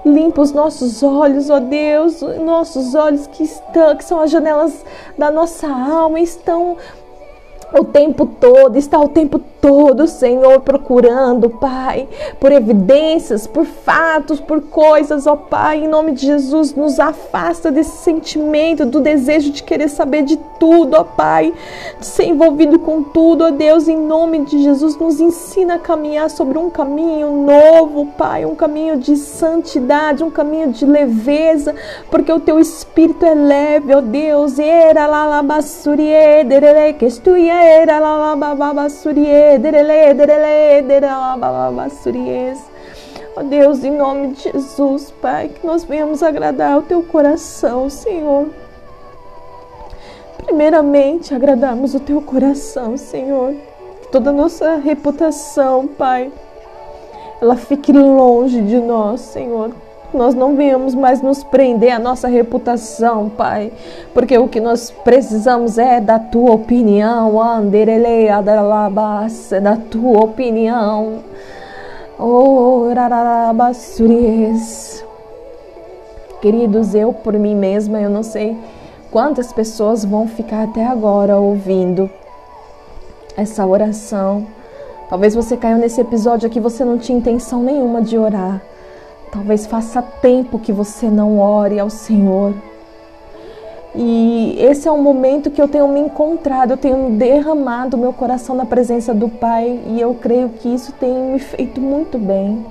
Limpa 0.06 0.42
os 0.42 0.52
nossos 0.52 1.02
olhos, 1.02 1.50
ó 1.50 1.60
Deus. 1.60 2.22
Nossos 2.22 2.94
olhos 2.94 3.26
que 3.26 3.44
estão, 3.44 3.96
que 3.96 4.06
são 4.06 4.20
as 4.20 4.30
janelas 4.30 4.86
da 5.18 5.32
nossa 5.32 5.68
alma, 5.68 6.20
estão 6.20 6.78
o 7.80 7.84
tempo 7.84 8.26
todo, 8.26 8.78
está 8.78 9.00
o 9.00 9.10
tempo 9.10 9.40
todo, 9.62 10.08
Senhor, 10.08 10.60
procurando, 10.62 11.50
Pai, 11.50 12.08
por 12.40 12.52
evidências, 12.52 13.48
por 13.48 13.66
fatos, 13.66 14.40
por 14.40 14.62
coisas, 14.62 15.26
ó 15.26 15.36
Pai, 15.36 15.84
em 15.84 15.88
nome 15.88 16.12
de 16.12 16.26
Jesus, 16.26 16.76
nos 16.76 17.00
afasta 17.00 17.72
desse 17.72 18.04
sentimento, 18.04 18.86
do 18.86 19.00
desejo 19.00 19.52
de 19.52 19.64
querer 19.64 19.90
saber 19.90 20.24
de 20.24 20.38
tudo, 20.60 20.96
ó 20.96 21.04
Pai, 21.04 21.54
de 22.00 22.06
ser 22.06 22.26
envolvido 22.26 22.78
com 22.80 23.02
tudo, 23.02 23.46
ó 23.46 23.52
Deus, 23.52 23.88
em 23.88 23.98
nome 23.98 24.40
de 24.46 24.62
Jesus, 24.62 24.98
nos 24.98 25.20
ensina 25.20 25.76
a 25.76 25.80
caminhar 25.80 26.30
sobre 26.30 26.58
um 26.58 26.70
caminho 26.70 27.32
novo, 27.32 28.08
Pai, 28.18 28.46
um 28.46 28.56
caminho 28.56 28.98
de 28.98 29.16
santidade, 29.16 30.24
um 30.24 30.30
caminho 30.30 30.72
de 30.72 30.86
leveza, 30.86 31.74
porque 32.12 32.32
o 32.32 32.40
teu 32.40 32.60
espírito 32.60 33.26
é 33.26 33.34
leve, 33.34 33.96
ó 33.96 34.02
Deus, 34.02 34.60
era 34.60 35.08
lá 35.08 35.26
lá 35.26 35.44
que 36.98 37.06
estuie 37.06 37.50
oh 43.38 43.44
Deus, 43.44 43.86
em 43.86 43.92
nome 43.92 44.34
de 44.34 44.52
Jesus, 44.52 45.12
Pai, 45.22 45.48
que 45.48 45.66
nós 45.66 45.86
venhamos 45.86 46.22
agradar 46.22 46.78
o 46.78 46.82
teu 46.82 47.02
coração, 47.04 47.90
Senhor. 47.90 48.50
Primeiramente, 50.46 51.34
agradarmos 51.34 51.96
o 51.96 52.02
teu 52.02 52.22
coração, 52.22 52.98
Senhor. 52.98 53.56
Toda 54.12 54.32
a 54.32 54.34
nossa 54.34 54.76
reputação, 54.76 55.88
Pai, 55.88 56.34
ela 57.42 57.56
fique 57.56 57.94
longe 57.94 58.62
de 58.62 58.78
nós, 58.78 59.22
Senhor 59.22 59.72
nós 60.16 60.36
não 60.36 60.56
venhamos 60.56 60.96
mais 60.96 61.22
nos 61.22 61.44
prender 61.44 61.92
à 61.92 62.00
nossa 62.00 62.28
reputação, 62.28 63.30
Pai, 63.30 63.72
porque 64.14 64.38
o 64.38 64.48
que 64.48 64.60
nós 64.60 64.92
precisamos 65.04 65.78
é 65.78 66.00
da 66.00 66.20
tua 66.20 66.52
opinião, 66.52 67.42
Anderele 67.42 68.30
Adaralabas, 68.30 69.50
da 69.62 69.76
tua 69.76 70.24
opinião. 70.24 71.20
Oh, 72.18 72.92
Rarabassuries. 72.94 75.04
Queridos, 76.42 76.94
eu 76.94 77.14
por 77.14 77.34
mim 77.34 77.56
mesma, 77.56 78.02
eu 78.02 78.10
não 78.10 78.24
sei 78.24 78.58
quantas 79.12 79.54
pessoas 79.54 80.04
vão 80.04 80.28
ficar 80.28 80.64
até 80.64 80.86
agora 80.86 81.38
ouvindo 81.38 82.10
essa 83.38 83.66
oração. 83.66 84.46
Talvez 85.10 85.36
você 85.36 85.56
caiu 85.56 85.78
nesse 85.78 86.02
episódio 86.02 86.48
aqui, 86.48 86.60
você 86.60 86.84
não 86.84 86.98
tinha 86.98 87.18
intenção 87.18 87.62
nenhuma 87.62 88.02
de 88.02 88.18
orar. 88.18 88.62
Talvez 89.34 89.66
faça 89.66 90.00
tempo 90.00 90.60
que 90.60 90.72
você 90.72 91.10
não 91.10 91.40
ore 91.40 91.80
ao 91.80 91.90
Senhor. 91.90 92.54
E 93.96 94.56
esse 94.60 94.88
é 94.88 94.92
um 94.92 95.02
momento 95.02 95.50
que 95.50 95.60
eu 95.60 95.68
tenho 95.68 95.88
me 95.88 96.00
encontrado, 96.00 96.72
eu 96.72 96.78
tenho 96.78 97.10
derramado 97.18 97.98
meu 97.98 98.14
coração 98.14 98.56
na 98.56 98.66
presença 98.66 99.12
do 99.12 99.28
Pai 99.28 99.80
e 99.88 100.00
eu 100.00 100.14
creio 100.14 100.50
que 100.50 100.70
isso 100.70 100.92
tem 100.94 101.12
me 101.12 101.40
feito 101.40 101.82
muito 101.82 102.20
bem. 102.20 102.64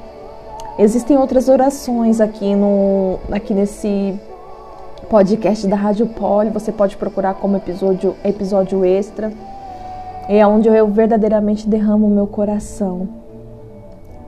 Existem 0.78 1.16
outras 1.16 1.48
orações 1.48 2.20
aqui 2.20 2.54
no 2.54 3.18
aqui 3.30 3.52
nesse 3.54 4.14
podcast 5.10 5.66
da 5.66 5.76
Rádio 5.76 6.06
Poli, 6.06 6.50
você 6.50 6.70
pode 6.70 6.96
procurar 6.96 7.34
como 7.34 7.56
episódio 7.56 8.14
episódio 8.24 8.84
extra. 8.84 9.32
É 10.28 10.46
onde 10.46 10.68
eu 10.68 10.86
verdadeiramente 10.86 11.68
derramo 11.68 12.06
o 12.06 12.10
meu 12.10 12.26
coração, 12.28 13.08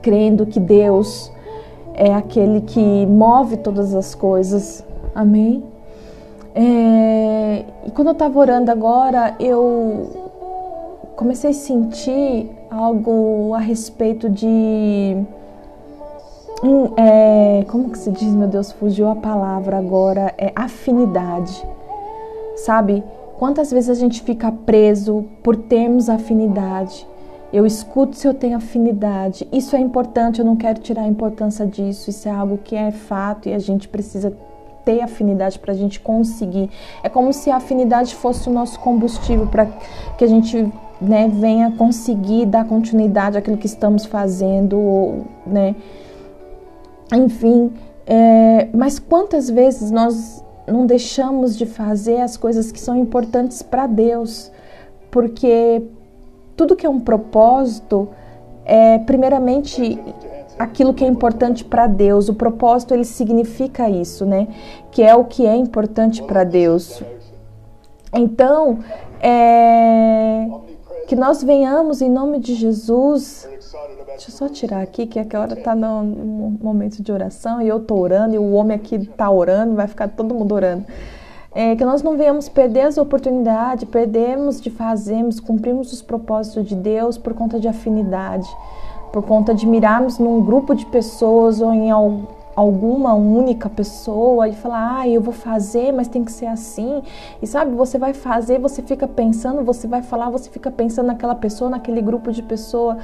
crendo 0.01 0.45
que 0.45 0.59
Deus 0.59 1.31
é 1.95 2.13
aquele 2.13 2.61
que 2.61 3.05
move 3.05 3.57
todas 3.57 3.95
as 3.95 4.13
coisas. 4.13 4.83
Amém? 5.13 5.63
É, 6.53 7.65
e 7.85 7.91
quando 7.91 8.09
eu 8.09 8.13
estava 8.13 8.37
orando 8.39 8.71
agora, 8.71 9.35
eu 9.39 10.09
comecei 11.15 11.51
a 11.51 11.53
sentir 11.53 12.49
algo 12.69 13.53
a 13.53 13.59
respeito 13.59 14.29
de. 14.29 15.17
é, 16.97 17.65
como 17.67 17.89
que 17.89 17.97
se 17.97 18.11
diz, 18.11 18.33
meu 18.33 18.47
Deus, 18.47 18.71
fugiu 18.73 19.09
a 19.09 19.15
palavra 19.15 19.77
agora, 19.77 20.33
é 20.37 20.51
afinidade. 20.55 21.65
Sabe? 22.57 23.03
Quantas 23.37 23.69
vezes 23.69 23.89
a 23.89 23.95
gente 23.95 24.21
fica 24.21 24.51
preso 24.51 25.25
por 25.43 25.55
termos 25.55 26.09
afinidade? 26.09 27.05
Eu 27.55 27.65
escuto 27.65 28.17
se 28.17 28.27
eu 28.27 28.33
tenho 28.33 28.57
afinidade. 28.57 29.47
Isso 29.49 29.77
é 29.77 29.79
importante, 29.79 30.39
eu 30.39 30.45
não 30.45 30.57
quero 30.57 30.81
tirar 30.81 31.03
a 31.03 31.07
importância 31.07 31.65
disso. 31.65 32.09
Isso 32.09 32.27
é 32.27 32.31
algo 32.31 32.57
que 32.57 32.75
é 32.75 32.91
fato 32.91 33.47
e 33.47 33.53
a 33.53 33.59
gente 33.59 33.87
precisa 33.87 34.33
ter 34.83 34.99
afinidade 34.99 35.57
para 35.57 35.71
a 35.71 35.75
gente 35.75 36.01
conseguir. 36.01 36.69
É 37.01 37.07
como 37.07 37.31
se 37.31 37.49
a 37.49 37.55
afinidade 37.55 38.13
fosse 38.13 38.49
o 38.49 38.51
nosso 38.51 38.77
combustível 38.81 39.47
para 39.47 39.67
que 40.17 40.25
a 40.25 40.27
gente 40.27 40.69
né, 40.99 41.29
venha 41.29 41.71
conseguir 41.71 42.45
dar 42.45 42.65
continuidade 42.65 43.37
àquilo 43.37 43.55
que 43.55 43.67
estamos 43.67 44.05
fazendo, 44.05 45.23
né? 45.47 45.77
Enfim, 47.13 47.71
é, 48.05 48.67
mas 48.73 48.99
quantas 48.99 49.49
vezes 49.49 49.91
nós 49.91 50.43
não 50.67 50.85
deixamos 50.85 51.57
de 51.57 51.65
fazer 51.65 52.19
as 52.19 52.35
coisas 52.35 52.69
que 52.69 52.81
são 52.81 52.97
importantes 52.97 53.61
para 53.61 53.87
Deus? 53.87 54.51
Porque 55.09 55.81
tudo 56.55 56.75
que 56.75 56.85
é 56.85 56.89
um 56.89 56.99
propósito 56.99 58.09
é 58.65 58.97
primeiramente 58.99 59.99
aquilo 60.57 60.93
que 60.93 61.03
é 61.03 61.07
importante 61.07 61.63
para 61.63 61.87
Deus. 61.87 62.29
O 62.29 62.33
propósito 62.33 62.93
ele 62.93 63.05
significa 63.05 63.89
isso, 63.89 64.25
né? 64.25 64.47
Que 64.91 65.03
é 65.03 65.15
o 65.15 65.25
que 65.25 65.45
é 65.45 65.55
importante 65.55 66.23
para 66.23 66.43
Deus. 66.43 67.03
Então, 68.13 68.79
é, 69.21 70.47
que 71.07 71.15
nós 71.15 71.43
venhamos 71.43 72.01
em 72.01 72.09
nome 72.09 72.39
de 72.39 72.55
Jesus. 72.55 73.47
Deixa 74.07 74.29
eu 74.29 74.33
só 74.33 74.47
tirar 74.47 74.81
aqui, 74.81 75.05
que 75.05 75.19
aquela 75.19 75.43
hora 75.43 75.53
está 75.53 75.75
no 75.75 76.57
momento 76.61 77.03
de 77.03 77.11
oração 77.11 77.61
e 77.61 77.67
eu 77.67 77.77
estou 77.77 77.99
orando 77.99 78.33
e 78.33 78.37
o 78.37 78.53
homem 78.53 78.77
aqui 78.77 78.95
está 78.95 79.29
orando, 79.29 79.75
vai 79.75 79.87
ficar 79.87 80.07
todo 80.07 80.33
mundo 80.33 80.55
orando. 80.55 80.85
É, 81.55 81.75
que 81.75 81.85
nós 81.85 82.03
não 82.03 82.17
venhamos 82.17 82.49
perder 82.49 82.81
as 82.81 82.97
oportunidades, 82.97 83.89
perdemos 83.89 84.59
de 84.59 84.69
fazermos, 84.69 85.39
cumprirmos 85.39 85.93
os 85.93 86.01
propósitos 86.01 86.67
de 86.67 86.75
Deus 86.75 87.17
por 87.17 87.33
conta 87.33 87.59
de 87.59 87.67
afinidade 87.67 88.47
por 89.15 89.23
conta 89.23 89.55
de 89.55 89.65
mirarmos 89.65 90.19
num 90.19 90.43
grupo 90.43 90.75
de 90.75 90.85
pessoas 90.87 91.61
ou 91.61 91.73
em 91.73 91.89
alguma 92.53 93.13
única 93.13 93.69
pessoa 93.69 94.49
e 94.49 94.51
falar, 94.51 94.99
ah, 94.99 95.07
eu 95.07 95.21
vou 95.21 95.33
fazer, 95.33 95.93
mas 95.93 96.09
tem 96.09 96.21
que 96.21 96.33
ser 96.33 96.47
assim. 96.47 97.01
E 97.41 97.47
sabe, 97.47 97.73
você 97.73 97.97
vai 97.97 98.13
fazer, 98.13 98.59
você 98.59 98.81
fica 98.81 99.07
pensando, 99.07 99.63
você 99.63 99.87
vai 99.87 100.01
falar, 100.01 100.29
você 100.29 100.49
fica 100.49 100.69
pensando 100.69 101.05
naquela 101.05 101.33
pessoa, 101.33 101.69
naquele 101.69 102.01
grupo 102.01 102.29
de 102.33 102.43
pessoa. 102.43 102.97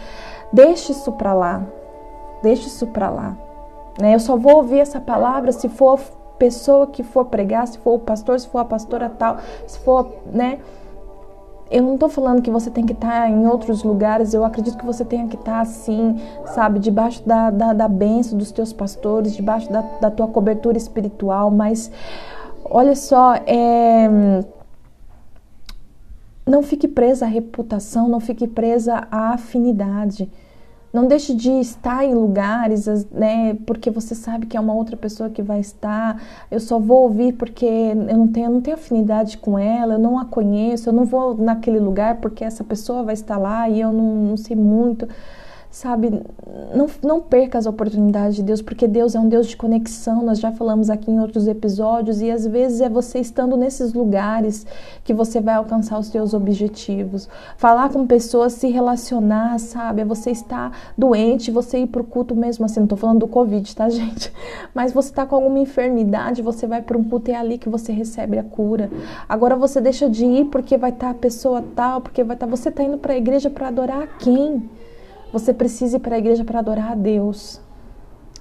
Deixe 0.51 0.91
isso 0.91 1.13
para 1.13 1.33
lá. 1.33 1.63
Deixe 2.43 2.67
isso 2.67 2.87
para 2.87 3.09
lá. 3.09 3.37
Né? 3.97 4.13
Eu 4.13 4.19
só 4.19 4.35
vou 4.35 4.57
ouvir 4.57 4.79
essa 4.79 4.99
palavra 4.99 5.53
se 5.53 5.69
for 5.69 5.97
pessoa 6.41 6.87
que 6.87 7.03
for 7.03 7.25
pregar, 7.25 7.67
se 7.67 7.77
for 7.77 7.93
o 7.93 7.99
pastor, 7.99 8.39
se 8.39 8.47
for 8.47 8.57
a 8.57 8.65
pastora 8.65 9.07
tal, 9.07 9.37
se 9.67 9.77
for, 9.77 10.11
né? 10.33 10.57
Eu 11.69 11.83
não 11.83 11.93
estou 11.93 12.09
falando 12.09 12.41
que 12.41 12.49
você 12.49 12.71
tem 12.71 12.83
que 12.83 12.93
estar 12.93 13.21
tá 13.21 13.29
em 13.29 13.45
outros 13.45 13.83
lugares, 13.83 14.33
eu 14.33 14.43
acredito 14.43 14.75
que 14.75 14.85
você 14.85 15.05
tenha 15.05 15.27
que 15.27 15.35
estar 15.35 15.51
tá 15.51 15.61
assim, 15.61 16.19
sabe, 16.47 16.79
debaixo 16.79 17.21
da, 17.27 17.51
da, 17.51 17.73
da 17.73 17.87
benção 17.87 18.39
dos 18.39 18.51
teus 18.51 18.73
pastores, 18.73 19.35
debaixo 19.35 19.71
da, 19.71 19.81
da 20.01 20.09
tua 20.09 20.27
cobertura 20.27 20.77
espiritual, 20.77 21.51
mas 21.51 21.91
olha 22.65 22.95
só, 22.95 23.35
é, 23.45 24.09
não 26.45 26.63
fique 26.63 26.87
presa 26.87 27.25
à 27.25 27.27
reputação, 27.27 28.09
não 28.09 28.19
fique 28.19 28.47
presa 28.47 29.07
à 29.11 29.33
afinidade. 29.33 30.27
Não 30.93 31.07
deixe 31.07 31.33
de 31.33 31.51
estar 31.51 32.03
em 32.03 32.13
lugares, 32.13 32.85
né, 33.11 33.53
porque 33.65 33.89
você 33.89 34.13
sabe 34.13 34.45
que 34.45 34.57
é 34.57 34.59
uma 34.59 34.73
outra 34.73 34.97
pessoa 34.97 35.29
que 35.29 35.41
vai 35.41 35.59
estar. 35.59 36.21
Eu 36.49 36.59
só 36.59 36.79
vou 36.79 37.03
ouvir 37.03 37.33
porque 37.33 37.65
eu 37.65 38.17
não 38.17 38.27
tenho, 38.27 38.47
eu 38.47 38.51
não 38.51 38.61
tenho 38.61 38.75
afinidade 38.75 39.37
com 39.37 39.57
ela, 39.57 39.93
eu 39.93 39.99
não 39.99 40.19
a 40.19 40.25
conheço, 40.25 40.89
eu 40.89 40.93
não 40.93 41.05
vou 41.05 41.35
naquele 41.37 41.79
lugar 41.79 42.17
porque 42.17 42.43
essa 42.43 42.63
pessoa 42.63 43.03
vai 43.03 43.13
estar 43.13 43.37
lá 43.37 43.69
e 43.69 43.79
eu 43.79 43.91
não, 43.93 44.15
não 44.15 44.37
sei 44.37 44.55
muito 44.55 45.07
sabe, 45.71 46.21
não, 46.75 46.87
não 47.01 47.21
perca 47.21 47.57
as 47.57 47.65
oportunidades 47.65 48.35
de 48.35 48.43
Deus, 48.43 48.61
porque 48.61 48.85
Deus 48.85 49.15
é 49.15 49.19
um 49.19 49.29
Deus 49.29 49.47
de 49.47 49.55
conexão, 49.55 50.21
nós 50.21 50.37
já 50.37 50.51
falamos 50.51 50.89
aqui 50.89 51.09
em 51.09 51.21
outros 51.21 51.47
episódios, 51.47 52.21
e 52.21 52.29
às 52.29 52.45
vezes 52.45 52.81
é 52.81 52.89
você 52.89 53.19
estando 53.19 53.55
nesses 53.55 53.93
lugares 53.93 54.67
que 55.05 55.13
você 55.13 55.39
vai 55.39 55.55
alcançar 55.55 55.97
os 55.97 56.07
seus 56.07 56.33
objetivos. 56.33 57.29
Falar 57.55 57.89
com 57.89 58.05
pessoas, 58.05 58.51
se 58.53 58.67
relacionar, 58.67 59.57
sabe, 59.59 60.01
é 60.01 60.05
você 60.05 60.31
estar 60.31 60.77
doente, 60.97 61.49
você 61.49 61.79
ir 61.79 61.87
para 61.87 62.01
o 62.01 62.05
culto 62.05 62.35
mesmo 62.35 62.65
assim, 62.65 62.81
não 62.81 62.85
estou 62.85 62.97
falando 62.97 63.19
do 63.19 63.27
Covid, 63.27 63.73
tá, 63.73 63.87
gente? 63.89 64.31
Mas 64.75 64.91
você 64.91 65.09
está 65.09 65.25
com 65.25 65.35
alguma 65.35 65.59
enfermidade, 65.59 66.41
você 66.41 66.67
vai 66.67 66.81
para 66.81 66.97
um 66.97 67.03
culto 67.03 67.31
e 67.31 67.33
é 67.33 67.37
ali 67.37 67.57
que 67.57 67.69
você 67.69 67.93
recebe 67.93 68.37
a 68.37 68.43
cura. 68.43 68.89
Agora 69.27 69.55
você 69.55 69.79
deixa 69.79 70.09
de 70.09 70.25
ir 70.25 70.45
porque 70.45 70.75
vai 70.77 70.89
estar 70.89 71.07
tá 71.07 71.11
a 71.11 71.15
pessoa 71.15 71.63
tal, 71.73 72.01
porque 72.01 72.25
vai 72.25 72.35
estar. 72.35 72.45
Tá, 72.45 72.49
você 72.49 72.67
está 72.67 72.83
indo 72.83 72.97
para 72.97 73.13
a 73.13 73.17
igreja 73.17 73.49
para 73.49 73.69
adorar 73.69 74.17
quem? 74.19 74.69
Você 75.31 75.53
precisa 75.53 75.97
ir 75.97 75.99
para 75.99 76.15
a 76.15 76.19
igreja 76.19 76.43
para 76.43 76.59
adorar 76.59 76.91
a 76.91 76.95
Deus. 76.95 77.61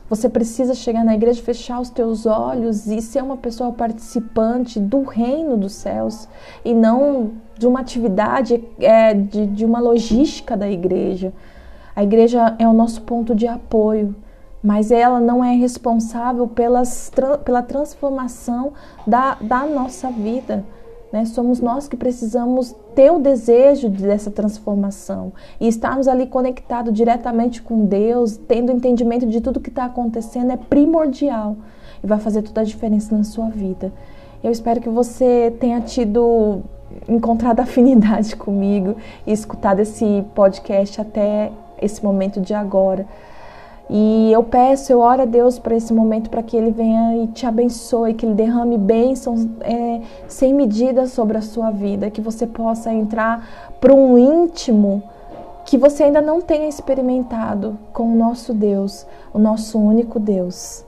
Você 0.08 0.28
precisa 0.28 0.74
chegar 0.74 1.04
na 1.04 1.14
igreja, 1.14 1.40
fechar 1.40 1.80
os 1.80 1.88
teus 1.88 2.26
olhos 2.26 2.88
e 2.88 3.00
ser 3.00 3.22
uma 3.22 3.36
pessoa 3.36 3.70
participante 3.70 4.80
do 4.80 5.02
reino 5.04 5.56
dos 5.56 5.72
céus 5.72 6.28
e 6.64 6.74
não 6.74 7.30
de 7.56 7.64
uma 7.64 7.78
atividade, 7.78 8.60
é, 8.80 9.14
de, 9.14 9.46
de 9.46 9.64
uma 9.64 9.78
logística 9.78 10.56
da 10.56 10.68
igreja. 10.68 11.32
A 11.94 12.02
igreja 12.02 12.56
é 12.58 12.66
o 12.66 12.72
nosso 12.72 13.02
ponto 13.02 13.36
de 13.36 13.46
apoio, 13.46 14.16
mas 14.60 14.90
ela 14.90 15.20
não 15.20 15.44
é 15.44 15.54
responsável 15.54 16.48
pelas, 16.48 17.12
pela 17.44 17.62
transformação 17.62 18.72
da, 19.06 19.36
da 19.40 19.64
nossa 19.64 20.10
vida. 20.10 20.64
Né? 21.12 21.24
Somos 21.24 21.60
nós 21.60 21.88
que 21.88 21.96
precisamos 21.96 22.74
ter 22.94 23.10
o 23.10 23.18
desejo 23.18 23.88
dessa 23.88 24.30
transformação 24.30 25.32
e 25.60 25.66
estarmos 25.66 26.06
ali 26.06 26.26
conectados 26.26 26.92
diretamente 26.92 27.60
com 27.60 27.84
Deus, 27.84 28.36
tendo 28.36 28.70
entendimento 28.70 29.26
de 29.26 29.40
tudo 29.40 29.60
que 29.60 29.70
está 29.70 29.86
acontecendo, 29.86 30.52
é 30.52 30.56
primordial 30.56 31.56
e 32.02 32.06
vai 32.06 32.18
fazer 32.18 32.42
toda 32.42 32.60
a 32.60 32.64
diferença 32.64 33.16
na 33.16 33.24
sua 33.24 33.48
vida. 33.48 33.92
Eu 34.42 34.50
espero 34.50 34.80
que 34.80 34.88
você 34.88 35.54
tenha 35.58 35.80
tido 35.80 36.62
encontrado 37.08 37.58
afinidade 37.60 38.36
comigo 38.36 38.96
e 39.26 39.32
escutado 39.32 39.80
esse 39.80 40.24
podcast 40.34 41.00
até 41.00 41.50
esse 41.80 42.02
momento 42.04 42.40
de 42.40 42.54
agora. 42.54 43.06
E 43.92 44.30
eu 44.32 44.44
peço, 44.44 44.92
eu 44.92 45.00
oro 45.00 45.22
a 45.22 45.24
Deus 45.24 45.58
para 45.58 45.74
esse 45.74 45.92
momento, 45.92 46.30
para 46.30 46.44
que 46.44 46.56
Ele 46.56 46.70
venha 46.70 47.24
e 47.24 47.26
te 47.26 47.44
abençoe, 47.44 48.14
que 48.14 48.24
Ele 48.24 48.34
derrame 48.34 48.78
bênçãos 48.78 49.48
é, 49.62 50.00
sem 50.28 50.54
medida 50.54 51.08
sobre 51.08 51.36
a 51.36 51.42
sua 51.42 51.72
vida, 51.72 52.08
que 52.08 52.20
você 52.20 52.46
possa 52.46 52.92
entrar 52.92 53.74
para 53.80 53.92
um 53.92 54.16
íntimo 54.16 55.02
que 55.66 55.76
você 55.76 56.04
ainda 56.04 56.20
não 56.20 56.40
tenha 56.40 56.68
experimentado 56.68 57.76
com 57.92 58.12
o 58.12 58.14
nosso 58.14 58.54
Deus, 58.54 59.04
o 59.34 59.38
nosso 59.40 59.76
único 59.76 60.20
Deus. 60.20 60.84